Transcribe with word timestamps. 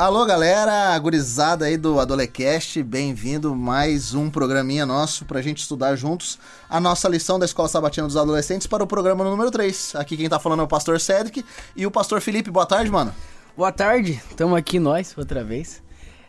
Alô, 0.00 0.24
galera, 0.24 0.98
gurizada 0.98 1.66
aí 1.66 1.76
do 1.76 2.00
Adolecast, 2.00 2.82
bem-vindo 2.82 3.54
mais 3.54 4.14
um 4.14 4.30
programinha 4.30 4.86
nosso 4.86 5.26
pra 5.26 5.42
gente 5.42 5.58
estudar 5.58 5.94
juntos 5.94 6.38
a 6.70 6.80
nossa 6.80 7.06
lição 7.06 7.38
da 7.38 7.44
Escola 7.44 7.68
Sabatina 7.68 8.06
dos 8.06 8.16
Adolescentes 8.16 8.66
para 8.66 8.82
o 8.82 8.86
programa 8.86 9.22
número 9.24 9.50
3. 9.50 9.96
Aqui 9.96 10.16
quem 10.16 10.26
tá 10.26 10.38
falando 10.38 10.60
é 10.60 10.62
o 10.62 10.66
pastor 10.66 10.98
Cedric 10.98 11.44
e 11.76 11.86
o 11.86 11.90
pastor 11.90 12.22
Felipe. 12.22 12.50
Boa 12.50 12.64
tarde, 12.64 12.90
mano. 12.90 13.14
Boa 13.54 13.70
tarde, 13.70 14.12
estamos 14.30 14.56
aqui 14.56 14.78
nós 14.78 15.14
outra 15.18 15.44
vez. 15.44 15.82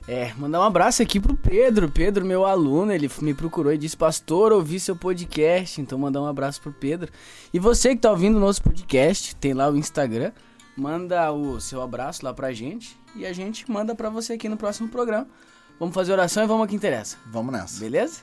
É, 0.06 0.34
mandar 0.38 0.60
um 0.60 0.64
abraço 0.64 1.02
aqui 1.02 1.18
pro 1.18 1.38
Pedro. 1.38 1.90
Pedro, 1.90 2.26
meu 2.26 2.46
aluno, 2.46 2.92
ele 2.92 3.10
me 3.22 3.34
procurou 3.34 3.72
e 3.72 3.78
disse: 3.78 3.96
Pastor, 3.96 4.52
ouvi 4.52 4.82
seu 4.82 4.98
podcast. 4.98 5.80
Então, 5.80 5.98
mandar 5.98 6.22
um 6.22 6.26
abraço 6.26 6.62
pro 6.62 6.74
Pedro. 6.74 7.10
E 7.54 7.60
você 7.60 7.96
que 7.96 8.02
tá 8.02 8.12
ouvindo 8.12 8.36
o 8.36 8.42
nosso 8.42 8.62
podcast, 8.62 9.34
tem 9.38 9.54
lá 9.54 9.70
o 9.70 9.78
Instagram. 9.78 10.34
Manda 10.76 11.32
o 11.32 11.60
seu 11.60 11.82
abraço 11.82 12.26
lá 12.26 12.34
pra 12.34 12.54
gente 12.54 12.98
e 13.16 13.26
a 13.26 13.34
gente 13.34 13.70
manda 13.70 13.94
pra 13.94 14.10
você 14.10 14.34
aqui 14.34 14.48
no 14.48 14.58
próximo 14.58 14.90
programa. 14.90 15.28
Vamos 15.80 15.94
fazer 15.94 16.14
oração 16.14 16.44
e 16.44 16.48
vamos 16.48 16.62
ao 16.62 16.68
que 16.68 16.76
interessa. 16.76 17.18
Vamos 17.28 17.52
nessa. 17.52 17.80
Beleza? 17.80 18.22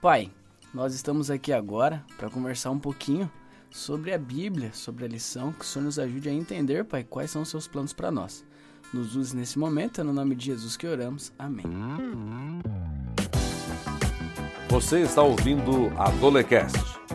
Pai, 0.00 0.30
nós 0.72 0.94
estamos 0.94 1.30
aqui 1.30 1.52
agora 1.52 2.04
para 2.16 2.30
conversar 2.30 2.70
um 2.70 2.78
pouquinho 2.78 3.30
sobre 3.70 4.12
a 4.12 4.18
Bíblia, 4.18 4.70
sobre 4.72 5.04
a 5.04 5.08
lição, 5.08 5.52
que 5.52 5.64
o 5.64 5.64
Senhor 5.64 5.84
nos 5.84 5.98
ajude 5.98 6.28
a 6.28 6.32
entender, 6.32 6.84
Pai, 6.84 7.04
quais 7.04 7.30
são 7.30 7.42
os 7.42 7.48
seus 7.48 7.66
planos 7.66 7.92
para 7.92 8.10
nós. 8.10 8.44
Nos 8.92 9.16
use 9.16 9.36
nesse 9.36 9.58
momento, 9.58 10.00
é 10.00 10.04
no 10.04 10.12
nome 10.12 10.34
de 10.34 10.46
Jesus 10.46 10.76
que 10.76 10.86
oramos. 10.86 11.32
Amém. 11.38 11.64
Você 14.68 15.00
está 15.00 15.22
ouvindo 15.22 15.92
a 15.98 16.10
Dolecast. 16.10 17.05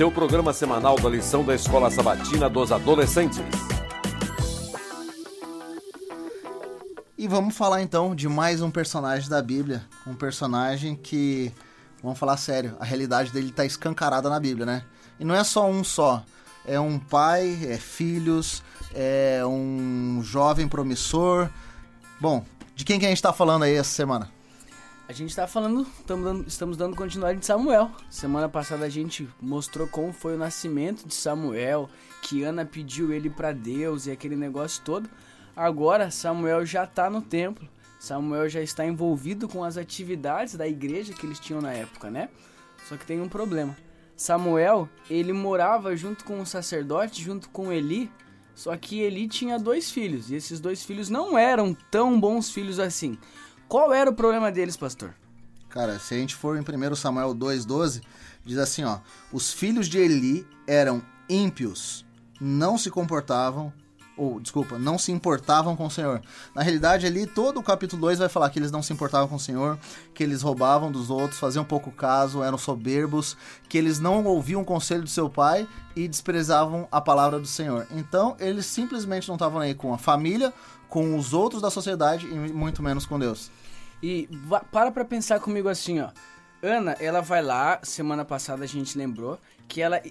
Seu 0.00 0.10
programa 0.10 0.50
semanal 0.54 0.98
da 0.98 1.10
lição 1.10 1.44
da 1.44 1.54
Escola 1.54 1.90
Sabatina 1.90 2.48
dos 2.48 2.72
Adolescentes. 2.72 3.38
E 7.18 7.28
vamos 7.28 7.54
falar 7.54 7.82
então 7.82 8.14
de 8.14 8.26
mais 8.26 8.62
um 8.62 8.70
personagem 8.70 9.28
da 9.28 9.42
Bíblia. 9.42 9.84
Um 10.06 10.14
personagem 10.14 10.96
que, 10.96 11.52
vamos 12.02 12.18
falar 12.18 12.38
sério, 12.38 12.74
a 12.80 12.84
realidade 12.86 13.30
dele 13.30 13.52
tá 13.52 13.66
escancarada 13.66 14.30
na 14.30 14.40
Bíblia, 14.40 14.64
né? 14.64 14.84
E 15.18 15.24
não 15.26 15.34
é 15.34 15.44
só 15.44 15.68
um 15.68 15.84
só. 15.84 16.24
É 16.64 16.80
um 16.80 16.98
pai, 16.98 17.58
é 17.68 17.76
filhos, 17.76 18.62
é 18.94 19.42
um 19.44 20.22
jovem 20.24 20.66
promissor. 20.66 21.50
Bom, 22.18 22.42
de 22.74 22.86
quem 22.86 22.98
que 22.98 23.04
a 23.04 23.10
gente 23.10 23.20
tá 23.20 23.34
falando 23.34 23.64
aí 23.64 23.74
essa 23.74 23.90
semana? 23.90 24.30
A 25.10 25.12
gente 25.12 25.30
está 25.30 25.44
falando, 25.44 25.84
dando- 26.06 26.46
estamos 26.46 26.76
dando 26.76 26.94
continuidade 26.94 27.40
de 27.40 27.44
Samuel. 27.44 27.90
Semana 28.08 28.48
passada 28.48 28.84
a 28.84 28.88
gente 28.88 29.28
mostrou 29.42 29.88
como 29.88 30.12
foi 30.12 30.36
o 30.36 30.38
nascimento 30.38 31.04
de 31.04 31.12
Samuel, 31.12 31.90
que 32.22 32.44
Ana 32.44 32.64
pediu 32.64 33.12
ele 33.12 33.28
para 33.28 33.50
Deus 33.50 34.06
e 34.06 34.12
aquele 34.12 34.36
negócio 34.36 34.80
todo. 34.84 35.10
Agora 35.56 36.12
Samuel 36.12 36.64
já 36.64 36.84
está 36.84 37.10
no 37.10 37.20
templo. 37.20 37.68
Samuel 37.98 38.48
já 38.48 38.60
está 38.62 38.86
envolvido 38.86 39.48
com 39.48 39.64
as 39.64 39.76
atividades 39.76 40.54
da 40.54 40.68
igreja 40.68 41.12
que 41.12 41.26
eles 41.26 41.40
tinham 41.40 41.60
na 41.60 41.72
época, 41.72 42.08
né? 42.08 42.28
Só 42.88 42.96
que 42.96 43.04
tem 43.04 43.20
um 43.20 43.28
problema. 43.28 43.76
Samuel, 44.16 44.88
ele 45.10 45.32
morava 45.32 45.96
junto 45.96 46.24
com 46.24 46.40
o 46.40 46.46
sacerdote, 46.46 47.20
junto 47.20 47.48
com 47.50 47.72
Eli, 47.72 48.08
só 48.54 48.76
que 48.76 49.00
Eli 49.00 49.26
tinha 49.26 49.58
dois 49.58 49.90
filhos, 49.90 50.30
e 50.30 50.36
esses 50.36 50.60
dois 50.60 50.84
filhos 50.84 51.10
não 51.10 51.36
eram 51.36 51.76
tão 51.90 52.20
bons 52.20 52.48
filhos 52.48 52.78
assim. 52.78 53.18
Qual 53.70 53.94
era 53.94 54.10
o 54.10 54.12
problema 54.12 54.50
deles, 54.50 54.76
pastor? 54.76 55.14
Cara, 55.68 55.96
se 56.00 56.12
a 56.12 56.16
gente 56.16 56.34
for 56.34 56.56
em 56.56 56.60
1 56.60 56.96
Samuel 56.96 57.32
2,12, 57.32 58.02
diz 58.44 58.58
assim, 58.58 58.82
ó. 58.82 58.98
Os 59.32 59.52
filhos 59.52 59.86
de 59.86 59.96
Eli 59.96 60.44
eram 60.66 61.00
ímpios, 61.28 62.04
não 62.40 62.76
se 62.76 62.90
comportavam, 62.90 63.72
ou, 64.16 64.40
desculpa, 64.40 64.76
não 64.76 64.98
se 64.98 65.12
importavam 65.12 65.76
com 65.76 65.86
o 65.86 65.90
Senhor. 65.90 66.20
Na 66.52 66.62
realidade, 66.62 67.06
ali, 67.06 67.28
todo 67.28 67.60
o 67.60 67.62
capítulo 67.62 68.02
2 68.02 68.18
vai 68.18 68.28
falar 68.28 68.50
que 68.50 68.58
eles 68.58 68.72
não 68.72 68.82
se 68.82 68.92
importavam 68.92 69.28
com 69.28 69.36
o 69.36 69.40
Senhor, 69.40 69.78
que 70.12 70.24
eles 70.24 70.42
roubavam 70.42 70.90
dos 70.90 71.08
outros, 71.08 71.38
faziam 71.38 71.64
pouco 71.64 71.92
caso, 71.92 72.42
eram 72.42 72.58
soberbos, 72.58 73.36
que 73.68 73.78
eles 73.78 74.00
não 74.00 74.24
ouviam 74.24 74.62
o 74.62 74.64
conselho 74.64 75.04
do 75.04 75.08
seu 75.08 75.30
pai 75.30 75.68
e 75.94 76.08
desprezavam 76.08 76.88
a 76.90 77.00
palavra 77.00 77.38
do 77.38 77.46
Senhor. 77.46 77.86
Então, 77.92 78.36
eles 78.40 78.66
simplesmente 78.66 79.28
não 79.28 79.36
estavam 79.36 79.60
aí 79.60 79.76
com 79.76 79.94
a 79.94 79.98
família, 79.98 80.52
com 80.90 81.16
os 81.16 81.32
outros 81.32 81.62
da 81.62 81.70
sociedade 81.70 82.26
e 82.26 82.34
muito 82.34 82.82
menos 82.82 83.06
com 83.06 83.18
Deus. 83.18 83.50
E 84.02 84.28
para 84.70 84.90
pra 84.90 85.04
pensar 85.04 85.40
comigo 85.40 85.68
assim, 85.68 86.00
ó. 86.00 86.10
Ana, 86.62 86.92
ela 87.00 87.22
vai 87.22 87.42
lá, 87.42 87.80
semana 87.82 88.24
passada 88.24 88.64
a 88.64 88.66
gente 88.66 88.98
lembrou, 88.98 89.38
que 89.66 89.80
ela 89.80 90.02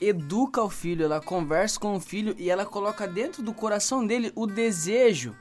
educa 0.00 0.62
o 0.62 0.70
filho, 0.70 1.04
ela 1.04 1.20
conversa 1.20 1.80
com 1.80 1.96
o 1.96 2.00
filho 2.00 2.36
e 2.38 2.50
ela 2.50 2.64
coloca 2.64 3.08
dentro 3.08 3.42
do 3.42 3.52
coração 3.52 4.06
dele 4.06 4.30
o 4.36 4.46
desejo 4.46 5.34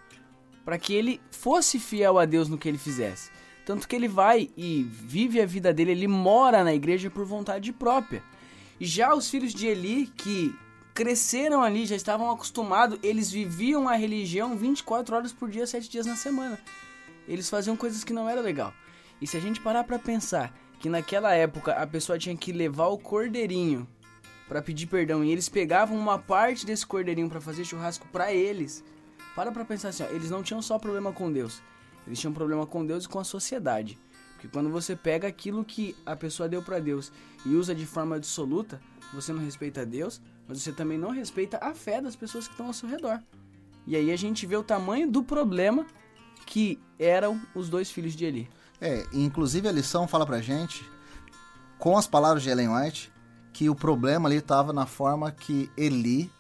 para 0.66 0.80
que 0.80 0.94
ele 0.94 1.22
fosse 1.30 1.80
fiel 1.80 2.18
a 2.18 2.26
Deus 2.26 2.50
no 2.50 2.58
que 2.58 2.68
ele 2.68 2.78
fizesse. 2.78 3.30
Tanto 3.66 3.88
que 3.88 3.96
ele 3.96 4.08
vai 4.08 4.50
e 4.58 4.84
vive 4.84 5.42
a 5.42 5.46
vida 5.46 5.74
dele, 5.74 5.92
ele 5.92 6.08
mora 6.08 6.64
na 6.64 6.74
igreja 6.74 7.10
por 7.10 7.26
vontade 7.26 7.72
própria. 7.72 8.24
E 8.80 8.86
já 8.86 9.14
os 9.14 9.30
filhos 9.30 9.54
de 9.54 9.68
Eli, 9.68 10.08
que 10.08 10.56
cresceram 10.98 11.62
ali, 11.62 11.86
já 11.86 11.96
estavam 11.96 12.32
acostumados, 12.32 12.98
eles 13.04 13.30
viviam 13.30 13.88
a 13.88 13.94
religião 13.94 14.58
24 14.58 15.16
horas 15.16 15.32
por 15.32 15.48
dia, 15.48 15.68
7 15.68 15.88
dias 15.88 16.08
na 16.08 16.16
semana. 16.16 16.58
Eles 17.28 17.48
faziam 17.52 17.78
coisas 17.78 18.04
que 18.04 18.12
não 18.12 18.28
era 18.28 18.42
legal. 18.42 18.74
E 19.22 19.28
se 19.28 19.38
a 19.38 19.40
gente 19.40 19.62
parar 19.62 19.84
pra 19.84 20.00
pensar 20.00 20.52
que 20.80 20.90
naquela 20.90 21.36
época 21.36 21.74
a 21.74 21.86
pessoa 21.86 22.18
tinha 22.18 22.36
que 22.36 22.52
levar 22.52 22.88
o 22.88 22.98
cordeirinho 22.98 23.88
pra 24.48 24.60
pedir 24.60 24.88
perdão 24.88 25.24
e 25.24 25.32
eles 25.32 25.48
pegavam 25.48 25.96
uma 25.96 26.18
parte 26.18 26.66
desse 26.66 26.88
cordeirinho 26.88 27.30
pra 27.30 27.40
fazer 27.40 27.64
churrasco 27.64 28.08
pra 28.08 28.34
eles. 28.34 28.84
Para 29.36 29.52
pra 29.52 29.64
pensar 29.64 29.90
assim, 29.90 30.02
ó, 30.02 30.08
eles 30.08 30.32
não 30.32 30.42
tinham 30.42 30.64
só 30.64 30.80
problema 30.80 31.14
com 31.14 31.32
Deus, 31.32 31.62
eles 32.08 32.20
tinham 32.20 32.34
problema 32.34 32.66
com 32.66 32.84
Deus 32.84 33.06
e 33.06 33.08
com 33.08 33.20
a 33.20 33.24
sociedade. 33.24 34.00
Porque 34.34 34.48
quando 34.48 34.72
você 34.72 34.96
pega 34.96 35.28
aquilo 35.28 35.64
que 35.64 35.96
a 36.04 36.16
pessoa 36.16 36.50
deu 36.50 36.64
pra 36.64 36.80
Deus 36.80 37.12
e 37.46 37.50
usa 37.50 37.76
de 37.76 37.86
forma 37.86 38.16
absoluta, 38.16 38.82
você 39.14 39.34
não 39.34 39.44
respeita 39.44 39.86
Deus, 39.86 40.22
mas 40.48 40.62
você 40.62 40.72
também 40.72 40.98
não 40.98 41.12
respeita 41.12 41.58
a 41.62 41.74
fé 41.74 42.02
das 42.02 42.16
pessoas 42.16 42.48
que 42.48 42.54
estão 42.54 42.68
ao 42.68 42.74
seu 42.74 42.88
redor. 42.90 43.22
E 43.86 43.96
aí 43.96 44.12
a 44.12 44.18
gente 44.18 44.46
vê 44.46 44.56
o 44.56 44.64
tamanho 44.64 45.10
do 45.10 45.24
problema 45.24 45.86
que 46.46 46.80
eram 47.00 47.42
os 47.56 47.70
dois 47.70 47.90
filhos 47.90 48.16
de 48.16 48.26
Eli. 48.26 48.50
É, 48.80 49.06
inclusive 49.14 49.68
a 49.68 49.72
lição 49.72 50.08
fala 50.08 50.26
pra 50.26 50.42
gente, 50.42 50.86
com 51.78 51.98
as 51.98 52.08
palavras 52.08 52.44
de 52.44 52.50
Ellen 52.50 52.70
White, 52.70 53.12
que 53.54 53.70
o 53.70 53.76
problema 53.76 54.30
ali 54.30 54.38
estava 54.38 54.72
na 54.72 54.86
forma 54.86 55.32
que 55.32 55.72
Eli 55.76 56.32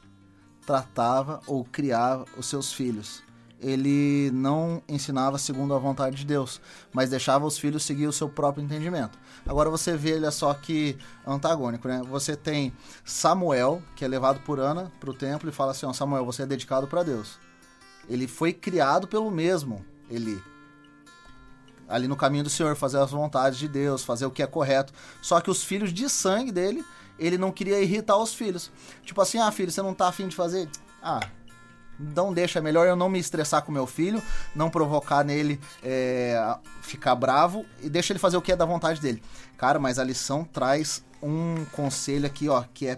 tratava 0.65 1.41
ou 1.47 1.63
criava 1.63 2.25
os 2.37 2.45
seus 2.45 2.71
filhos. 2.73 3.23
Ele 3.59 4.29
não 4.33 4.83
ensinava 4.87 5.37
segundo 5.37 5.73
a 5.73 5.79
vontade 5.79 6.17
de 6.17 6.25
Deus, 6.25 6.61
mas 6.93 7.09
deixava 7.09 7.45
os 7.45 7.57
filhos 7.57 7.83
seguir 7.83 8.05
o 8.05 8.13
seu 8.13 8.29
próprio 8.29 8.63
entendimento. 8.63 9.17
Agora 9.47 9.69
você 9.69 9.97
vê 9.97 10.23
é 10.23 10.31
só 10.31 10.53
que 10.53 10.97
antagônico, 11.25 11.87
né? 11.87 12.01
Você 12.09 12.35
tem 12.35 12.71
Samuel, 13.03 13.81
que 13.95 14.05
é 14.05 14.07
levado 14.07 14.39
por 14.41 14.59
Ana 14.59 14.91
para 14.99 15.09
o 15.09 15.13
templo 15.13 15.49
e 15.49 15.53
fala 15.53 15.71
assim: 15.71 15.91
Samuel, 15.91 16.25
você 16.25 16.43
é 16.43 16.45
dedicado 16.45 16.87
para 16.87 17.01
Deus. 17.01 17.39
Ele 18.07 18.27
foi 18.27 18.53
criado 18.53 19.07
pelo 19.07 19.31
mesmo 19.31 19.83
Eli 20.09 20.41
ali 21.87 22.07
no 22.07 22.15
caminho 22.15 22.43
do 22.43 22.49
Senhor, 22.49 22.75
fazer 22.75 22.99
as 22.99 23.11
vontades 23.11 23.57
de 23.57 23.67
Deus, 23.67 24.03
fazer 24.03 24.25
o 24.25 24.31
que 24.31 24.43
é 24.43 24.47
correto. 24.47 24.93
Só 25.21 25.39
que 25.39 25.49
os 25.49 25.63
filhos 25.63 25.93
de 25.93 26.09
sangue 26.09 26.51
dele, 26.51 26.83
ele 27.17 27.37
não 27.37 27.51
queria 27.51 27.81
irritar 27.81 28.17
os 28.17 28.33
filhos. 28.33 28.69
Tipo 29.03 29.21
assim, 29.21 29.39
ah, 29.39 29.51
filho, 29.51 29.71
você 29.71 29.81
não 29.81 29.93
tá 29.93 30.07
afim 30.07 30.27
de 30.27 30.35
fazer? 30.35 30.69
Ah, 31.01 31.21
não 31.99 32.33
deixa, 32.33 32.59
é 32.59 32.61
melhor 32.61 32.87
eu 32.87 32.95
não 32.95 33.09
me 33.09 33.19
estressar 33.19 33.63
com 33.63 33.71
meu 33.71 33.87
filho, 33.87 34.21
não 34.55 34.69
provocar 34.69 35.23
nele 35.23 35.59
é, 35.83 36.57
ficar 36.81 37.15
bravo 37.15 37.65
e 37.81 37.89
deixa 37.89 38.13
ele 38.13 38.19
fazer 38.19 38.37
o 38.37 38.41
que 38.41 38.51
é 38.51 38.55
da 38.55 38.65
vontade 38.65 39.01
dele. 39.01 39.21
Cara, 39.57 39.79
mas 39.79 39.99
a 39.99 40.03
lição 40.03 40.43
traz 40.43 41.03
um 41.21 41.65
conselho 41.71 42.25
aqui, 42.25 42.47
ó, 42.49 42.63
que 42.73 42.87
é 42.87 42.97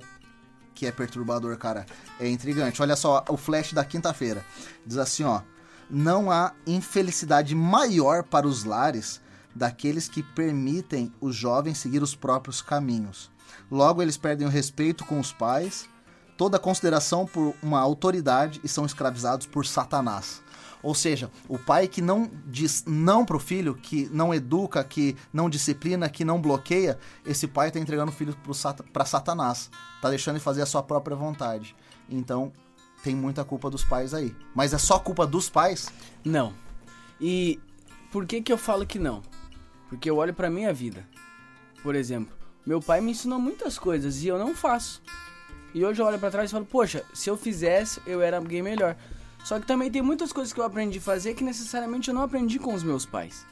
que 0.76 0.86
é 0.86 0.92
perturbador, 0.94 1.58
cara. 1.58 1.86
É 2.22 2.30
intrigante. 2.30 2.82
Olha 2.82 2.96
só 2.96 3.26
o 3.28 3.36
flash 3.36 3.74
da 3.74 3.84
quinta-feira. 3.84 4.46
Diz 4.86 4.98
assim, 4.98 5.26
ó: 5.26 5.42
não 5.90 6.32
há 6.32 6.54
infelicidade 6.66 7.54
maior 7.54 8.24
para 8.24 8.48
os 8.48 8.64
lares 8.64 9.20
daqueles 9.54 10.08
que 10.08 10.24
permitem 10.24 11.12
os 11.20 11.36
jovens 11.36 11.80
seguir 11.80 12.02
os 12.02 12.16
próprios 12.16 12.62
caminhos. 12.62 13.30
Logo, 13.70 14.02
eles 14.02 14.16
perdem 14.16 14.48
o 14.48 14.50
respeito 14.50 15.04
com 15.04 15.20
os 15.20 15.34
pais, 15.34 15.90
toda 16.40 16.58
consideração 16.58 17.26
por 17.26 17.54
uma 17.62 17.82
autoridade 17.82 18.62
e 18.64 18.68
são 18.70 18.86
escravizados 18.86 19.46
por 19.46 19.66
Satanás. 19.66 20.42
Ou 20.82 20.96
seja, 20.96 21.30
o 21.50 21.60
pai 21.60 21.86
que 21.86 22.02
não 22.02 22.32
diz 22.46 22.86
não 22.88 23.26
pro 23.26 23.38
filho, 23.38 23.76
que 23.76 24.08
não 24.14 24.34
educa, 24.34 24.82
que 24.82 25.18
não 25.34 25.50
disciplina, 25.50 26.08
que 26.08 26.24
não 26.24 26.42
bloqueia, 26.42 26.98
esse 27.26 27.46
pai 27.46 27.68
está 27.68 27.78
entregando 27.78 28.14
o 28.14 28.16
filho 28.16 28.34
para 28.94 29.04
Satanás. 29.04 29.70
Tá 30.02 30.10
deixando 30.10 30.36
ele 30.36 30.44
fazer 30.44 30.62
a 30.62 30.66
sua 30.66 30.82
própria 30.82 31.14
vontade. 31.14 31.76
Então, 32.10 32.54
tem 33.04 33.14
muita 33.14 33.44
culpa 33.44 33.70
dos 33.70 33.84
pais 33.84 34.14
aí. 34.14 34.34
Mas 34.56 34.74
é 34.74 34.78
só 34.78 34.98
culpa 34.98 35.28
dos 35.28 35.50
pais? 35.50 35.90
Não. 36.24 36.54
E 37.20 37.60
por 38.14 38.26
que 38.26 38.42
que 38.42 38.54
eu 38.54 38.58
falo 38.58 38.86
que 38.86 38.98
não? 38.98 39.22
Porque 39.90 40.10
eu 40.10 40.16
olho 40.16 40.34
pra 40.34 40.50
minha 40.50 40.72
vida. 40.72 41.06
Por 41.84 41.96
exemplo, 41.96 42.34
meu 42.66 42.82
pai 42.82 43.02
me 43.02 43.12
ensinou 43.12 43.40
muitas 43.40 43.78
coisas 43.78 44.24
e 44.24 44.30
eu 44.30 44.40
não 44.40 44.56
faço. 44.56 45.02
E 45.74 45.86
hoje 45.86 46.02
eu 46.02 46.06
olho 46.06 46.20
pra 46.20 46.32
trás 46.32 46.50
e 46.50 46.54
falo, 46.54 46.66
poxa, 46.66 47.06
se 47.14 47.30
eu 47.30 47.38
fizesse, 47.38 48.02
eu 48.06 48.22
era 48.22 48.38
alguém 48.38 48.62
melhor. 48.62 48.96
Só 49.44 49.60
que 49.60 49.68
também 49.68 49.90
tem 49.92 50.02
muitas 50.02 50.34
coisas 50.34 50.52
que 50.52 50.60
eu 50.60 50.64
aprendi 50.64 50.98
a 50.98 51.02
fazer 51.02 51.34
que 51.34 51.44
necessariamente 51.44 52.10
eu 52.10 52.14
não 52.14 52.24
aprendi 52.24 52.60
com 52.60 52.74
os 52.74 52.84
meus 52.84 53.06
pais. 53.06 53.46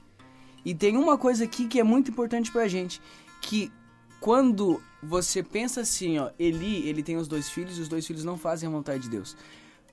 E 0.66 0.74
tem 0.74 0.98
uma 0.98 1.18
coisa 1.18 1.46
aqui 1.46 1.68
que 1.68 1.80
é 1.80 1.84
muito 1.84 2.12
importante 2.12 2.52
pra 2.52 2.68
gente, 2.68 3.02
que 3.42 3.72
quando 4.20 4.82
você 5.02 5.44
pensa 5.44 5.82
assim, 5.82 6.18
ó, 6.18 6.32
Eli, 6.38 6.88
ele 6.90 7.04
tem 7.04 7.18
os 7.18 7.28
dois 7.28 7.50
filhos 7.50 7.78
e 7.78 7.82
os 7.82 7.88
dois 7.88 8.06
filhos 8.06 8.24
não 8.24 8.38
fazem 8.38 8.68
a 8.68 8.72
vontade 8.72 9.04
de 9.04 9.10
Deus. 9.10 9.38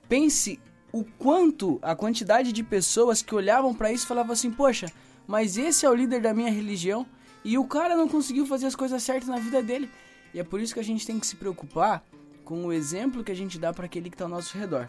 Pense 0.09 0.59
o 0.91 1.03
quanto, 1.03 1.79
a 1.81 1.95
quantidade 1.95 2.51
de 2.51 2.63
pessoas 2.63 3.21
que 3.21 3.35
olhavam 3.35 3.73
para 3.73 3.91
isso 3.91 4.05
e 4.05 4.07
falavam 4.07 4.33
assim, 4.33 4.51
poxa, 4.51 4.91
mas 5.27 5.57
esse 5.57 5.85
é 5.85 5.89
o 5.89 5.93
líder 5.93 6.21
da 6.21 6.33
minha 6.33 6.51
religião 6.51 7.05
e 7.43 7.57
o 7.57 7.65
cara 7.65 7.95
não 7.95 8.07
conseguiu 8.07 8.45
fazer 8.45 8.65
as 8.65 8.75
coisas 8.75 9.01
certas 9.03 9.29
na 9.29 9.37
vida 9.37 9.61
dele. 9.61 9.89
E 10.33 10.39
é 10.39 10.43
por 10.43 10.59
isso 10.59 10.73
que 10.73 10.79
a 10.79 10.83
gente 10.83 11.05
tem 11.05 11.19
que 11.19 11.27
se 11.27 11.35
preocupar 11.35 12.03
com 12.45 12.65
o 12.65 12.71
exemplo 12.71 13.23
que 13.23 13.31
a 13.31 13.35
gente 13.35 13.59
dá 13.59 13.73
para 13.73 13.85
aquele 13.85 14.09
que 14.09 14.15
está 14.15 14.25
ao 14.25 14.29
nosso 14.29 14.57
redor. 14.57 14.87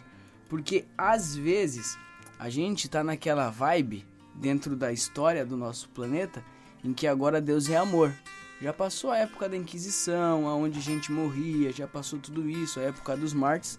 Porque 0.49 0.85
às 0.97 1.35
vezes 1.35 1.99
a 2.39 2.49
gente 2.49 2.89
tá 2.89 3.03
naquela 3.03 3.51
vibe 3.51 4.07
dentro 4.35 4.77
da 4.77 4.93
história 4.93 5.45
do 5.45 5.57
nosso 5.57 5.89
planeta 5.89 6.45
em 6.85 6.93
que 6.93 7.07
agora 7.07 7.41
Deus 7.41 7.69
é 7.69 7.77
amor. 7.77 8.13
Já 8.61 8.73
passou 8.73 9.11
a 9.11 9.19
época 9.19 9.49
da 9.49 9.57
Inquisição, 9.57 10.45
onde 10.45 10.81
gente 10.81 11.11
morria, 11.11 11.73
já 11.73 11.87
passou 11.87 12.19
tudo 12.19 12.49
isso, 12.49 12.79
a 12.79 12.85
época 12.85 13.17
dos 13.17 13.35
mártires, 13.35 13.79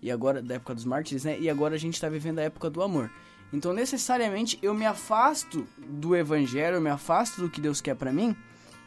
e 0.00 0.10
agora 0.10 0.42
da 0.42 0.56
época 0.56 0.74
dos 0.74 0.84
mártires, 0.84 1.24
né? 1.24 1.38
E 1.40 1.48
agora 1.48 1.74
a 1.74 1.78
gente 1.78 1.94
está 1.94 2.08
vivendo 2.08 2.40
a 2.40 2.42
época 2.42 2.68
do 2.68 2.82
amor. 2.82 3.10
Então, 3.52 3.72
necessariamente, 3.72 4.58
eu 4.62 4.74
me 4.74 4.86
afasto 4.86 5.66
do 5.78 6.16
evangelho, 6.16 6.76
eu 6.76 6.80
me 6.80 6.90
afasto 6.90 7.40
do 7.40 7.50
que 7.50 7.60
Deus 7.60 7.80
quer 7.80 7.94
para 7.94 8.12
mim 8.12 8.36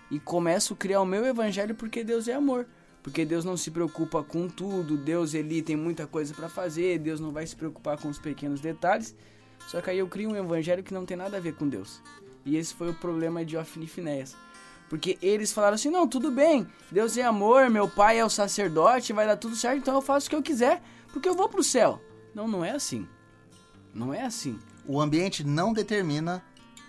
e 0.09 0.19
começo 0.19 0.73
a 0.73 0.77
criar 0.77 1.01
o 1.01 1.05
meu 1.05 1.25
evangelho 1.25 1.75
porque 1.75 2.03
Deus 2.03 2.27
é 2.27 2.33
amor. 2.33 2.65
Porque 3.05 3.23
Deus 3.23 3.45
não 3.45 3.55
se 3.55 3.69
preocupa 3.69 4.23
com 4.23 4.49
tudo, 4.49 4.97
Deus 4.97 5.35
ele 5.35 5.61
tem 5.61 5.75
muita 5.75 6.07
coisa 6.07 6.33
para 6.33 6.49
fazer, 6.49 6.97
Deus 6.97 7.19
não 7.19 7.31
vai 7.31 7.45
se 7.45 7.55
preocupar 7.55 7.99
com 7.99 8.09
os 8.09 8.17
pequenos 8.17 8.59
detalhes. 8.59 9.15
Só 9.67 9.79
que 9.79 9.91
aí 9.91 9.99
eu 9.99 10.07
crio 10.07 10.31
um 10.31 10.35
evangelho 10.35 10.81
que 10.81 10.91
não 10.91 11.05
tem 11.05 11.15
nada 11.15 11.37
a 11.37 11.39
ver 11.39 11.53
com 11.53 11.69
Deus. 11.69 12.01
E 12.43 12.55
esse 12.55 12.73
foi 12.73 12.89
o 12.89 12.95
problema 12.95 13.45
de 13.45 13.55
Ofni 13.55 13.85
e 13.85 13.87
Finéias. 13.87 14.35
Porque 14.89 15.19
eles 15.21 15.53
falaram 15.53 15.75
assim: 15.75 15.91
não, 15.91 16.07
tudo 16.07 16.31
bem, 16.31 16.65
Deus 16.91 17.15
é 17.15 17.21
amor, 17.21 17.69
meu 17.69 17.87
pai 17.87 18.17
é 18.17 18.25
o 18.25 18.29
sacerdote, 18.29 19.13
vai 19.13 19.27
dar 19.27 19.37
tudo 19.37 19.55
certo, 19.55 19.77
então 19.77 19.93
eu 19.93 20.01
faço 20.01 20.25
o 20.25 20.29
que 20.31 20.35
eu 20.35 20.41
quiser, 20.41 20.81
porque 21.13 21.29
eu 21.29 21.35
vou 21.35 21.47
pro 21.47 21.63
céu. 21.63 22.01
Não, 22.33 22.47
não 22.47 22.65
é 22.65 22.71
assim. 22.71 23.07
Não 23.93 24.11
é 24.11 24.23
assim. 24.23 24.57
O 24.83 24.99
ambiente 24.99 25.43
não 25.43 25.73
determina 25.73 26.43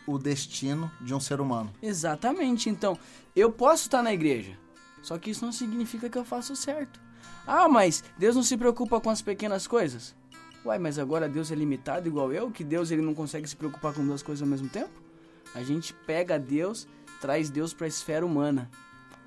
o 0.06 0.16
destino 0.16 0.90
de 0.98 1.12
um 1.12 1.20
ser 1.20 1.42
humano. 1.42 1.70
Exatamente. 1.82 2.70
Então, 2.70 2.98
eu 3.34 3.52
posso 3.52 3.82
estar 3.82 4.02
na 4.02 4.14
igreja, 4.14 4.56
só 5.06 5.16
que 5.16 5.30
isso 5.30 5.44
não 5.44 5.52
significa 5.52 6.10
que 6.10 6.18
eu 6.18 6.24
faço 6.24 6.56
certo. 6.56 7.00
Ah, 7.46 7.68
mas 7.68 8.02
Deus 8.18 8.34
não 8.34 8.42
se 8.42 8.56
preocupa 8.56 9.00
com 9.00 9.08
as 9.08 9.22
pequenas 9.22 9.64
coisas? 9.64 10.16
Uai, 10.64 10.80
mas 10.80 10.98
agora 10.98 11.28
Deus 11.28 11.52
é 11.52 11.54
limitado 11.54 12.08
igual 12.08 12.32
eu? 12.32 12.50
Que 12.50 12.64
Deus 12.64 12.90
ele 12.90 13.02
não 13.02 13.14
consegue 13.14 13.46
se 13.46 13.54
preocupar 13.54 13.94
com 13.94 14.04
duas 14.04 14.20
coisas 14.20 14.42
ao 14.42 14.48
mesmo 14.48 14.68
tempo? 14.68 14.90
A 15.54 15.62
gente 15.62 15.94
pega 15.94 16.40
Deus, 16.40 16.88
traz 17.20 17.48
Deus 17.48 17.72
para 17.72 17.86
a 17.86 17.88
esfera 17.88 18.26
humana. 18.26 18.68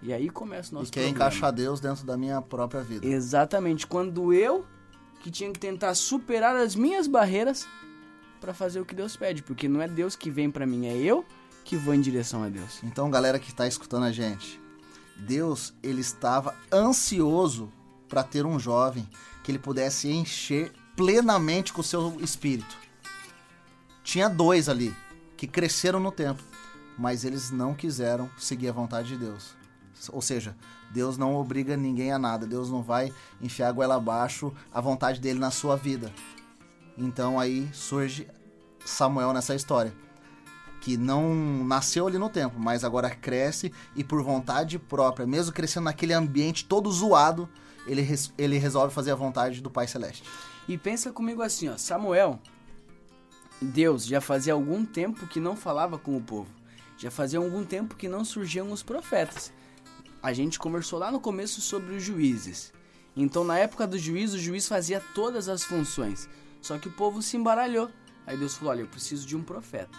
E 0.01 0.11
aí 0.11 0.29
começa 0.29 0.71
o 0.71 0.79
nosso 0.79 0.89
e 0.89 0.91
quer 0.91 0.99
problema. 1.03 1.27
encaixar 1.27 1.53
Deus 1.53 1.79
dentro 1.79 2.05
da 2.05 2.17
minha 2.17 2.41
própria 2.41 2.81
vida. 2.81 3.07
Exatamente. 3.07 3.87
Quando 3.87 4.33
eu 4.33 4.65
que 5.21 5.31
tinha 5.31 5.49
que 5.49 5.59
tentar 5.59 5.95
superar 5.95 6.57
as 6.57 6.75
minhas 6.75 7.07
barreiras 7.07 7.65
para 8.41 8.53
fazer 8.53 8.81
o 8.81 8.85
que 8.85 8.93
Deus 8.93 9.15
pede, 9.15 9.41
porque 9.43 9.69
não 9.69 9.81
é 9.81 9.87
Deus 9.87 10.17
que 10.17 10.29
vem 10.29 10.51
para 10.51 10.65
mim, 10.65 10.87
é 10.87 10.97
eu 10.97 11.23
que 11.63 11.77
vou 11.77 11.93
em 11.93 12.01
direção 12.01 12.43
a 12.43 12.49
Deus. 12.49 12.83
Então, 12.83 13.09
galera 13.09 13.39
que 13.39 13.49
está 13.49 13.65
escutando 13.65 14.03
a 14.03 14.11
gente, 14.11 14.59
Deus 15.19 15.73
ele 15.83 16.01
estava 16.01 16.55
ansioso 16.71 17.71
para 18.07 18.23
ter 18.23 18.45
um 18.45 18.59
jovem 18.59 19.07
que 19.43 19.51
ele 19.51 19.59
pudesse 19.59 20.09
encher 20.09 20.73
plenamente 20.95 21.71
com 21.71 21.81
o 21.81 21.83
seu 21.83 22.19
espírito. 22.19 22.77
Tinha 24.03 24.29
dois 24.29 24.67
ali 24.67 24.95
que 25.37 25.47
cresceram 25.47 25.99
no 25.99 26.11
tempo, 26.11 26.41
mas 26.97 27.23
eles 27.23 27.51
não 27.51 27.73
quiseram 27.73 28.29
seguir 28.37 28.69
a 28.69 28.73
vontade 28.73 29.09
de 29.09 29.17
Deus. 29.17 29.55
Ou 30.11 30.21
seja, 30.21 30.55
Deus 30.91 31.17
não 31.17 31.35
obriga 31.35 31.77
ninguém 31.77 32.11
a 32.11 32.19
nada. 32.19 32.47
Deus 32.47 32.69
não 32.69 32.81
vai 32.81 33.13
enfiar 33.41 33.69
a 33.69 33.71
goela 33.71 33.95
abaixo 33.95 34.53
a 34.73 34.81
vontade 34.81 35.19
dele 35.19 35.39
na 35.39 35.51
sua 35.51 35.75
vida. 35.75 36.11
Então 36.97 37.39
aí 37.39 37.69
surge 37.73 38.27
Samuel 38.85 39.33
nessa 39.33 39.55
história. 39.55 39.93
Que 40.81 40.97
não 40.97 41.33
nasceu 41.65 42.07
ali 42.07 42.17
no 42.17 42.29
tempo, 42.29 42.59
mas 42.59 42.83
agora 42.83 43.09
cresce 43.09 43.71
e 43.95 44.03
por 44.03 44.23
vontade 44.23 44.79
própria, 44.79 45.27
mesmo 45.27 45.53
crescendo 45.53 45.85
naquele 45.85 46.13
ambiente 46.13 46.65
todo 46.65 46.91
zoado, 46.91 47.49
ele, 47.85 48.01
res, 48.01 48.33
ele 48.37 48.57
resolve 48.57 48.93
fazer 48.93 49.11
a 49.11 49.15
vontade 49.15 49.61
do 49.61 49.69
Pai 49.69 49.87
Celeste. 49.87 50.23
E 50.67 50.77
pensa 50.77 51.11
comigo 51.11 51.41
assim, 51.41 51.67
ó, 51.67 51.77
Samuel, 51.77 52.39
Deus 53.61 54.05
já 54.05 54.21
fazia 54.21 54.53
algum 54.53 54.85
tempo 54.85 55.27
que 55.27 55.39
não 55.39 55.55
falava 55.55 55.97
com 55.97 56.15
o 56.15 56.21
povo. 56.21 56.49
Já 56.97 57.09
fazia 57.09 57.39
algum 57.39 57.63
tempo 57.63 57.95
que 57.95 58.07
não 58.07 58.23
surgiam 58.23 58.71
os 58.71 58.83
profetas 58.83 59.51
a 60.21 60.33
gente 60.33 60.59
conversou 60.59 60.99
lá 60.99 61.11
no 61.11 61.19
começo 61.19 61.61
sobre 61.61 61.95
os 61.95 62.03
juízes. 62.03 62.73
Então, 63.15 63.43
na 63.43 63.57
época 63.57 63.87
do 63.87 63.97
juiz, 63.97 64.33
o 64.33 64.39
juiz 64.39 64.67
fazia 64.67 65.01
todas 65.13 65.49
as 65.49 65.63
funções. 65.63 66.29
Só 66.61 66.77
que 66.77 66.87
o 66.87 66.91
povo 66.91 67.21
se 67.21 67.37
embaralhou. 67.37 67.89
Aí 68.27 68.37
Deus 68.37 68.55
falou: 68.55 68.71
Olha, 68.71 68.81
eu 68.81 68.87
preciso 68.87 69.25
de 69.25 69.35
um 69.35 69.41
profeta. 69.41 69.97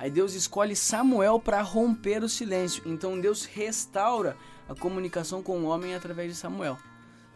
Aí 0.00 0.10
Deus 0.10 0.32
escolhe 0.32 0.74
Samuel 0.74 1.38
para 1.38 1.60
romper 1.60 2.24
o 2.24 2.28
silêncio. 2.28 2.82
Então 2.86 3.20
Deus 3.20 3.44
restaura 3.44 4.34
a 4.66 4.74
comunicação 4.74 5.42
com 5.42 5.58
o 5.58 5.66
homem 5.66 5.94
através 5.94 6.32
de 6.32 6.38
Samuel. 6.38 6.78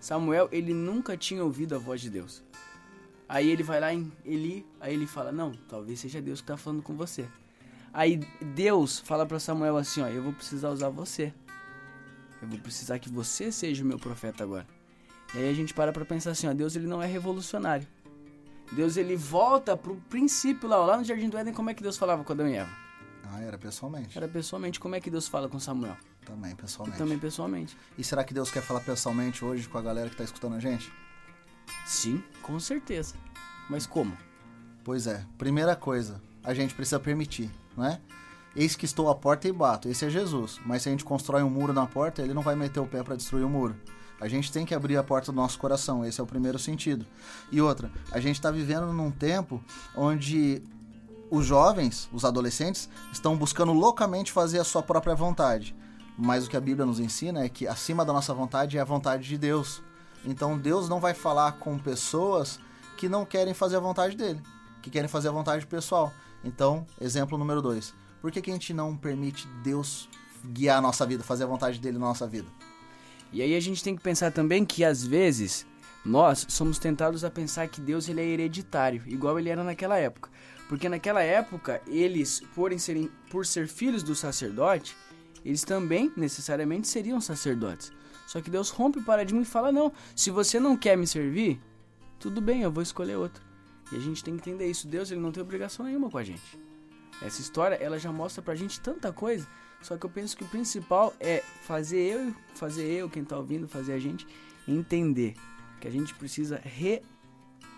Samuel, 0.00 0.48
ele 0.50 0.72
nunca 0.72 1.14
tinha 1.14 1.44
ouvido 1.44 1.74
a 1.74 1.78
voz 1.78 2.00
de 2.00 2.08
Deus. 2.08 2.42
Aí 3.28 3.50
ele 3.50 3.62
vai 3.62 3.80
lá 3.80 3.92
em 3.92 4.10
Eli, 4.24 4.64
aí 4.80 4.94
ele 4.94 5.06
fala: 5.06 5.30
Não, 5.30 5.52
talvez 5.68 6.00
seja 6.00 6.22
Deus 6.22 6.40
que 6.40 6.44
está 6.44 6.56
falando 6.56 6.82
com 6.82 6.96
você. 6.96 7.28
Aí 7.92 8.18
Deus 8.40 8.98
fala 8.98 9.26
para 9.26 9.38
Samuel 9.38 9.76
assim: 9.76 10.00
Ó, 10.00 10.08
eu 10.08 10.22
vou 10.22 10.32
precisar 10.32 10.70
usar 10.70 10.88
você. 10.88 11.34
Eu 12.40 12.48
vou 12.48 12.58
precisar 12.60 12.98
que 12.98 13.10
você 13.10 13.52
seja 13.52 13.84
o 13.84 13.86
meu 13.86 13.98
profeta 13.98 14.42
agora. 14.42 14.66
E 15.34 15.38
aí 15.38 15.50
a 15.50 15.52
gente 15.52 15.74
para 15.74 15.92
pra 15.92 16.06
pensar 16.06 16.30
assim, 16.30 16.46
ó, 16.46 16.54
Deus 16.54 16.74
ele 16.76 16.86
não 16.86 17.02
é 17.02 17.06
revolucionário. 17.06 17.86
Deus 18.72 18.96
ele 18.96 19.16
volta 19.16 19.76
pro 19.76 19.96
princípio 20.08 20.68
lá, 20.68 20.76
lá 20.78 20.96
no 20.96 21.04
Jardim 21.04 21.28
do 21.28 21.38
Éden, 21.38 21.54
como 21.54 21.70
é 21.70 21.74
que 21.74 21.82
Deus 21.82 21.96
falava 21.96 22.24
com 22.24 22.32
Adão 22.32 22.48
e 22.48 22.54
Eva? 22.54 22.70
Ah, 23.30 23.40
era 23.40 23.58
pessoalmente. 23.58 24.16
Era 24.16 24.28
pessoalmente, 24.28 24.78
como 24.78 24.94
é 24.94 25.00
que 25.00 25.10
Deus 25.10 25.28
fala 25.28 25.48
com 25.48 25.58
Samuel? 25.58 25.96
Também 26.24 26.54
pessoalmente. 26.54 26.96
E 26.96 27.02
também 27.02 27.18
pessoalmente. 27.18 27.76
E 27.98 28.04
será 28.04 28.24
que 28.24 28.34
Deus 28.34 28.50
quer 28.50 28.62
falar 28.62 28.80
pessoalmente 28.80 29.44
hoje 29.44 29.68
com 29.68 29.78
a 29.78 29.82
galera 29.82 30.08
que 30.08 30.16
tá 30.16 30.24
escutando 30.24 30.54
a 30.54 30.60
gente? 30.60 30.92
Sim, 31.86 32.22
com 32.42 32.58
certeza. 32.60 33.14
Mas 33.68 33.86
como? 33.86 34.16
Pois 34.82 35.06
é, 35.06 35.24
primeira 35.38 35.74
coisa, 35.74 36.20
a 36.42 36.52
gente 36.52 36.74
precisa 36.74 37.00
permitir, 37.00 37.50
não 37.76 37.86
é? 37.86 38.00
Eis 38.54 38.76
que 38.76 38.84
estou 38.84 39.08
à 39.08 39.14
porta 39.14 39.48
e 39.48 39.52
bato. 39.52 39.88
Esse 39.88 40.04
é 40.04 40.10
Jesus. 40.10 40.60
Mas 40.64 40.82
se 40.82 40.88
a 40.88 40.92
gente 40.92 41.04
constrói 41.04 41.42
um 41.42 41.50
muro 41.50 41.72
na 41.72 41.86
porta, 41.86 42.22
ele 42.22 42.32
não 42.32 42.42
vai 42.42 42.54
meter 42.54 42.78
o 42.78 42.86
pé 42.86 43.02
para 43.02 43.16
destruir 43.16 43.44
o 43.44 43.48
muro. 43.48 43.74
A 44.20 44.28
gente 44.28 44.50
tem 44.52 44.64
que 44.64 44.74
abrir 44.74 44.96
a 44.96 45.02
porta 45.02 45.32
do 45.32 45.36
nosso 45.36 45.58
coração. 45.58 46.04
Esse 46.04 46.20
é 46.20 46.24
o 46.24 46.26
primeiro 46.26 46.58
sentido. 46.58 47.04
E 47.50 47.60
outra, 47.60 47.90
a 48.12 48.20
gente 48.20 48.36
está 48.36 48.50
vivendo 48.50 48.92
num 48.92 49.10
tempo 49.10 49.62
onde 49.96 50.62
os 51.30 51.44
jovens, 51.44 52.08
os 52.12 52.24
adolescentes, 52.24 52.88
estão 53.12 53.36
buscando 53.36 53.72
loucamente 53.72 54.32
fazer 54.32 54.58
a 54.58 54.64
sua 54.64 54.82
própria 54.82 55.14
vontade. 55.14 55.74
Mas 56.16 56.46
o 56.46 56.50
que 56.50 56.56
a 56.56 56.60
Bíblia 56.60 56.86
nos 56.86 57.00
ensina 57.00 57.44
é 57.44 57.48
que 57.48 57.66
acima 57.66 58.04
da 58.04 58.12
nossa 58.12 58.32
vontade 58.32 58.78
é 58.78 58.80
a 58.80 58.84
vontade 58.84 59.28
de 59.28 59.36
Deus. 59.36 59.82
Então 60.24 60.56
Deus 60.56 60.88
não 60.88 61.00
vai 61.00 61.12
falar 61.12 61.52
com 61.52 61.78
pessoas 61.78 62.60
que 62.96 63.08
não 63.08 63.24
querem 63.24 63.52
fazer 63.52 63.76
a 63.76 63.80
vontade 63.80 64.16
dele, 64.16 64.40
que 64.80 64.90
querem 64.90 65.08
fazer 65.08 65.28
a 65.28 65.32
vontade 65.32 65.66
pessoal. 65.66 66.12
Então, 66.44 66.86
exemplo 67.00 67.36
número 67.36 67.60
dois 67.60 67.92
por 68.24 68.32
que, 68.32 68.40
que 68.40 68.50
a 68.50 68.54
gente 68.54 68.72
não 68.72 68.96
permite 68.96 69.46
Deus 69.62 70.08
guiar 70.42 70.78
a 70.78 70.80
nossa 70.80 71.04
vida, 71.04 71.22
fazer 71.22 71.44
a 71.44 71.46
vontade 71.46 71.78
dele 71.78 71.98
na 71.98 72.06
nossa 72.06 72.26
vida? 72.26 72.48
E 73.34 73.42
aí 73.42 73.56
a 73.56 73.60
gente 73.60 73.82
tem 73.82 73.96
que 73.96 74.02
pensar 74.02 74.30
também 74.30 74.64
que 74.64 74.84
às 74.84 75.04
vezes 75.04 75.66
nós 76.04 76.46
somos 76.48 76.78
tentados 76.78 77.24
a 77.24 77.30
pensar 77.30 77.66
que 77.66 77.80
Deus 77.80 78.08
ele 78.08 78.20
é 78.20 78.24
hereditário, 78.24 79.02
igual 79.08 79.36
ele 79.40 79.48
era 79.48 79.64
naquela 79.64 79.98
época. 79.98 80.30
Porque 80.68 80.88
naquela 80.88 81.20
época, 81.20 81.82
eles, 81.88 82.40
por, 82.54 82.72
serem, 82.78 83.10
por 83.32 83.44
ser 83.44 83.66
filhos 83.66 84.04
do 84.04 84.14
sacerdote, 84.14 84.96
eles 85.44 85.64
também 85.64 86.12
necessariamente 86.16 86.86
seriam 86.86 87.20
sacerdotes. 87.20 87.90
Só 88.24 88.40
que 88.40 88.48
Deus 88.48 88.70
rompe 88.70 89.00
o 89.00 89.04
paradigma 89.04 89.42
e 89.42 89.44
fala: 89.44 89.72
não, 89.72 89.92
se 90.14 90.30
você 90.30 90.60
não 90.60 90.76
quer 90.76 90.96
me 90.96 91.06
servir, 91.06 91.60
tudo 92.20 92.40
bem, 92.40 92.62
eu 92.62 92.70
vou 92.70 92.84
escolher 92.84 93.16
outro. 93.16 93.42
E 93.90 93.96
a 93.96 94.00
gente 94.00 94.22
tem 94.22 94.36
que 94.36 94.48
entender 94.48 94.70
isso. 94.70 94.86
Deus 94.86 95.10
ele 95.10 95.20
não 95.20 95.32
tem 95.32 95.42
obrigação 95.42 95.84
nenhuma 95.84 96.08
com 96.08 96.18
a 96.18 96.24
gente. 96.24 96.56
Essa 97.22 97.40
história, 97.40 97.76
ela 97.76 97.98
já 97.98 98.12
mostra 98.12 98.42
pra 98.42 98.54
gente 98.54 98.80
tanta 98.80 99.12
coisa, 99.12 99.46
só 99.80 99.96
que 99.96 100.04
eu 100.04 100.10
penso 100.10 100.36
que 100.36 100.44
o 100.44 100.48
principal 100.48 101.14
é 101.20 101.42
fazer 101.62 102.00
eu, 102.00 102.34
fazer 102.54 102.84
eu, 102.84 103.08
quem 103.08 103.24
tá 103.24 103.36
ouvindo, 103.36 103.68
fazer 103.68 103.92
a 103.92 103.98
gente 103.98 104.26
entender 104.66 105.34
que 105.80 105.88
a 105.88 105.90
gente 105.90 106.14
precisa 106.14 106.60
re, 106.64 107.02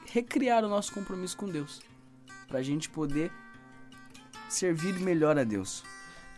recriar 0.06 0.64
o 0.64 0.68
nosso 0.68 0.92
compromisso 0.92 1.36
com 1.36 1.48
Deus, 1.48 1.80
pra 2.48 2.62
gente 2.62 2.88
poder 2.88 3.32
servir 4.48 4.94
melhor 5.00 5.38
a 5.38 5.44
Deus. 5.44 5.82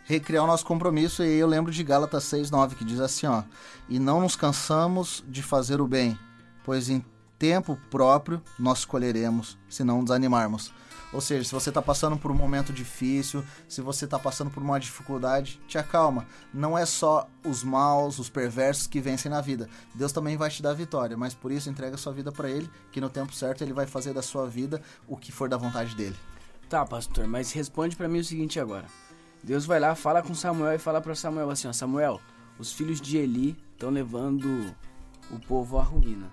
Recriar 0.05 0.43
o 0.43 0.47
nosso 0.47 0.65
compromisso, 0.65 1.23
e 1.23 1.37
eu 1.37 1.47
lembro 1.47 1.71
de 1.71 1.83
Gálatas 1.83 2.23
6:9 2.23 2.75
que 2.75 2.83
diz 2.83 2.99
assim, 2.99 3.27
ó: 3.27 3.43
"E 3.87 3.99
não 3.99 4.21
nos 4.21 4.35
cansamos 4.35 5.23
de 5.27 5.43
fazer 5.43 5.79
o 5.79 5.87
bem, 5.87 6.17
pois 6.63 6.89
em 6.89 7.05
tempo 7.39 7.79
próprio 7.89 8.43
nós 8.59 8.79
escolheremos, 8.79 9.57
se 9.69 9.83
não 9.83 10.03
desanimarmos. 10.03 10.71
Ou 11.11 11.21
seja, 11.21 11.43
se 11.43 11.51
você 11.51 11.69
está 11.69 11.81
passando 11.81 12.17
por 12.17 12.29
um 12.29 12.35
momento 12.35 12.71
difícil, 12.71 13.43
se 13.67 13.81
você 13.81 14.05
está 14.05 14.19
passando 14.19 14.51
por 14.51 14.61
uma 14.61 14.79
dificuldade, 14.79 15.59
te 15.67 15.77
acalma. 15.77 16.27
Não 16.53 16.77
é 16.77 16.85
só 16.85 17.27
os 17.43 17.63
maus, 17.63 18.19
os 18.19 18.29
perversos 18.29 18.85
que 18.85 19.01
vencem 19.01 19.31
na 19.31 19.41
vida. 19.41 19.67
Deus 19.95 20.11
também 20.11 20.37
vai 20.37 20.51
te 20.51 20.61
dar 20.61 20.73
vitória, 20.73 21.17
mas 21.17 21.33
por 21.33 21.51
isso 21.51 21.69
entrega 21.69 21.95
a 21.95 21.97
sua 21.97 22.13
vida 22.13 22.31
para 22.31 22.49
Ele, 22.49 22.69
que 22.91 23.01
no 23.01 23.09
tempo 23.09 23.33
certo 23.33 23.63
Ele 23.63 23.73
vai 23.73 23.87
fazer 23.87 24.13
da 24.13 24.21
sua 24.21 24.47
vida 24.47 24.81
o 25.07 25.17
que 25.17 25.31
for 25.31 25.49
da 25.49 25.57
vontade 25.57 25.95
dele. 25.95 26.15
Tá, 26.69 26.85
pastor, 26.85 27.27
mas 27.27 27.51
responde 27.51 27.95
para 27.95 28.07
mim 28.07 28.19
o 28.19 28.23
seguinte 28.23 28.59
agora. 28.59 28.85
Deus 29.43 29.65
vai 29.65 29.79
lá, 29.79 29.95
fala 29.95 30.21
com 30.21 30.35
Samuel 30.35 30.75
e 30.75 30.79
fala 30.79 31.01
para 31.01 31.15
Samuel 31.15 31.49
assim, 31.49 31.67
ó, 31.67 31.73
Samuel, 31.73 32.21
os 32.59 32.71
filhos 32.71 33.01
de 33.01 33.17
Eli 33.17 33.57
estão 33.73 33.89
levando 33.89 34.75
o 35.31 35.39
povo 35.39 35.79
à 35.79 35.81
ruína. 35.81 36.31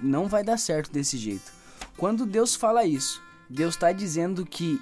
Não 0.00 0.28
vai 0.28 0.44
dar 0.44 0.58
certo 0.58 0.90
desse 0.90 1.16
jeito. 1.16 1.52
Quando 1.96 2.26
Deus 2.26 2.54
fala 2.54 2.84
isso, 2.84 3.22
Deus 3.48 3.74
está 3.74 3.92
dizendo 3.92 4.44
que 4.44 4.80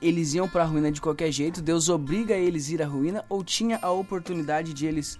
eles 0.00 0.34
iam 0.34 0.48
para 0.48 0.62
a 0.62 0.66
ruína 0.66 0.92
de 0.92 1.00
qualquer 1.00 1.30
jeito, 1.32 1.62
Deus 1.62 1.88
obriga 1.88 2.34
eles 2.34 2.68
a 2.68 2.72
ir 2.72 2.82
à 2.82 2.86
ruína 2.86 3.24
ou 3.28 3.42
tinha 3.42 3.78
a 3.82 3.90
oportunidade 3.90 4.72
de 4.72 4.86
eles 4.86 5.18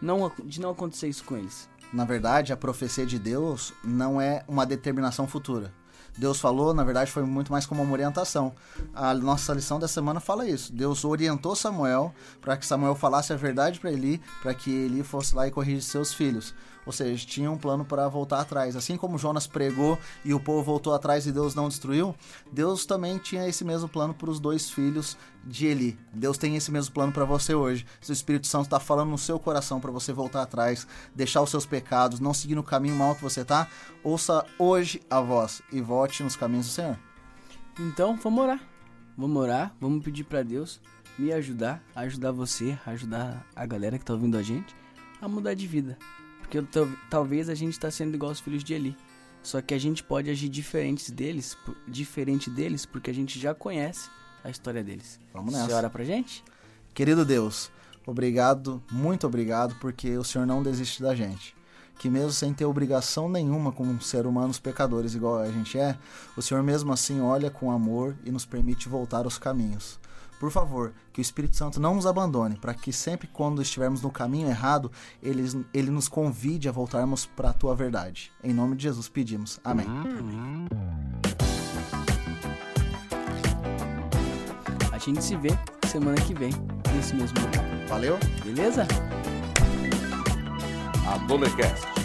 não 0.00 0.30
de 0.44 0.60
não 0.60 0.70
acontecer 0.70 1.08
isso 1.08 1.24
com 1.24 1.36
eles? 1.36 1.68
Na 1.92 2.04
verdade, 2.04 2.52
a 2.52 2.56
profecia 2.56 3.06
de 3.06 3.18
Deus 3.18 3.72
não 3.82 4.20
é 4.20 4.44
uma 4.46 4.66
determinação 4.66 5.26
futura. 5.26 5.72
Deus 6.16 6.40
falou, 6.40 6.74
na 6.74 6.82
verdade, 6.82 7.12
foi 7.12 7.22
muito 7.22 7.52
mais 7.52 7.64
como 7.64 7.82
uma 7.82 7.92
orientação. 7.92 8.52
A 8.92 9.14
nossa 9.14 9.54
lição 9.54 9.78
da 9.78 9.86
semana 9.86 10.18
fala 10.18 10.48
isso. 10.48 10.72
Deus 10.72 11.04
orientou 11.04 11.54
Samuel 11.54 12.12
para 12.40 12.56
que 12.56 12.66
Samuel 12.66 12.96
falasse 12.96 13.32
a 13.32 13.36
verdade 13.36 13.78
para 13.78 13.92
Eli, 13.92 14.20
para 14.42 14.52
que 14.52 14.68
Eli 14.68 15.04
fosse 15.04 15.34
lá 15.34 15.46
e 15.46 15.50
corrigisse 15.52 15.88
seus 15.88 16.12
filhos. 16.12 16.54
Ou 16.88 16.92
seja, 16.92 17.26
tinha 17.26 17.50
um 17.50 17.58
plano 17.58 17.84
para 17.84 18.08
voltar 18.08 18.40
atrás. 18.40 18.74
Assim 18.74 18.96
como 18.96 19.18
Jonas 19.18 19.46
pregou 19.46 19.98
e 20.24 20.32
o 20.32 20.40
povo 20.40 20.62
voltou 20.62 20.94
atrás 20.94 21.26
e 21.26 21.32
Deus 21.32 21.54
não 21.54 21.68
destruiu, 21.68 22.14
Deus 22.50 22.86
também 22.86 23.18
tinha 23.18 23.46
esse 23.46 23.62
mesmo 23.62 23.86
plano 23.86 24.14
para 24.14 24.30
os 24.30 24.40
dois 24.40 24.70
filhos 24.70 25.14
de 25.44 25.66
Eli. 25.66 25.98
Deus 26.14 26.38
tem 26.38 26.56
esse 26.56 26.72
mesmo 26.72 26.94
plano 26.94 27.12
para 27.12 27.26
você 27.26 27.54
hoje. 27.54 27.84
Se 28.00 28.10
o 28.10 28.14
Espírito 28.14 28.46
Santo 28.46 28.64
está 28.64 28.80
falando 28.80 29.10
no 29.10 29.18
seu 29.18 29.38
coração 29.38 29.78
para 29.78 29.90
você 29.90 30.14
voltar 30.14 30.40
atrás, 30.40 30.86
deixar 31.14 31.42
os 31.42 31.50
seus 31.50 31.66
pecados, 31.66 32.20
não 32.20 32.32
seguir 32.32 32.54
no 32.54 32.62
caminho 32.62 32.96
mal 32.96 33.14
que 33.14 33.22
você 33.22 33.44
tá, 33.44 33.68
ouça 34.02 34.46
hoje 34.58 35.02
a 35.10 35.20
voz 35.20 35.60
e 35.70 35.82
volte 35.82 36.22
nos 36.22 36.36
caminhos 36.36 36.68
do 36.68 36.72
Senhor. 36.72 36.98
Então, 37.78 38.16
vamos 38.16 38.42
orar. 38.42 38.60
Vamos 39.14 39.42
orar, 39.42 39.74
vamos 39.78 40.02
pedir 40.02 40.24
para 40.24 40.42
Deus 40.42 40.80
me 41.18 41.34
ajudar, 41.34 41.82
ajudar 41.94 42.32
você, 42.32 42.78
ajudar 42.86 43.44
a 43.54 43.66
galera 43.66 43.98
que 43.98 44.06
tá 44.06 44.14
ouvindo 44.14 44.38
a 44.38 44.42
gente 44.42 44.74
a 45.20 45.28
mudar 45.28 45.52
de 45.52 45.66
vida. 45.66 45.98
Porque 46.48 46.66
talvez 47.10 47.50
a 47.50 47.54
gente 47.54 47.74
está 47.74 47.90
sendo 47.90 48.14
igual 48.14 48.32
os 48.32 48.40
filhos 48.40 48.64
de 48.64 48.72
Eli. 48.72 48.96
Só 49.42 49.60
que 49.60 49.74
a 49.74 49.78
gente 49.78 50.02
pode 50.02 50.30
agir 50.30 50.48
diferente 50.48 51.12
deles, 51.12 51.56
diferente 51.86 52.48
deles, 52.48 52.86
porque 52.86 53.10
a 53.10 53.14
gente 53.14 53.38
já 53.38 53.54
conhece 53.54 54.08
a 54.42 54.48
história 54.48 54.82
deles. 54.82 55.20
Vamos 55.32 55.52
nessa. 55.52 55.66
Você 55.66 55.72
ora 55.74 55.90
pra 55.90 56.04
gente? 56.04 56.42
Querido 56.94 57.24
Deus, 57.24 57.70
obrigado, 58.06 58.82
muito 58.90 59.26
obrigado, 59.26 59.76
porque 59.76 60.16
o 60.16 60.24
Senhor 60.24 60.46
não 60.46 60.62
desiste 60.62 61.02
da 61.02 61.14
gente. 61.14 61.54
Que 61.98 62.08
mesmo 62.08 62.32
sem 62.32 62.54
ter 62.54 62.64
obrigação 62.64 63.28
nenhuma 63.28 63.70
como 63.70 64.00
ser 64.00 64.26
humanos 64.26 64.58
pecadores 64.58 65.14
igual 65.14 65.38
a 65.38 65.50
gente 65.50 65.78
é, 65.78 65.98
o 66.36 66.42
Senhor 66.42 66.62
mesmo 66.62 66.92
assim 66.92 67.20
olha 67.20 67.50
com 67.50 67.70
amor 67.70 68.16
e 68.24 68.30
nos 68.30 68.46
permite 68.46 68.88
voltar 68.88 69.24
aos 69.24 69.36
caminhos. 69.36 69.98
Por 70.38 70.50
favor, 70.50 70.92
que 71.12 71.20
o 71.20 71.22
Espírito 71.22 71.56
Santo 71.56 71.80
não 71.80 71.94
nos 71.94 72.06
abandone, 72.06 72.56
para 72.56 72.74
que 72.74 72.92
sempre 72.92 73.26
quando 73.26 73.60
estivermos 73.60 74.02
no 74.02 74.10
caminho 74.10 74.48
errado, 74.48 74.90
ele, 75.22 75.66
ele 75.74 75.90
nos 75.90 76.08
convide 76.08 76.68
a 76.68 76.72
voltarmos 76.72 77.26
para 77.26 77.50
a 77.50 77.52
tua 77.52 77.74
verdade. 77.74 78.32
Em 78.42 78.52
nome 78.52 78.76
de 78.76 78.84
Jesus 78.84 79.08
pedimos. 79.08 79.58
Amém. 79.64 79.86
A 84.92 84.98
gente 84.98 85.22
se 85.24 85.36
vê 85.36 85.50
semana 85.86 86.20
que 86.20 86.34
vem, 86.34 86.52
nesse 86.94 87.14
mesmo 87.14 87.40
lugar. 87.40 87.64
Valeu? 87.88 88.18
Beleza? 88.44 88.86
Adolecast 91.06 91.97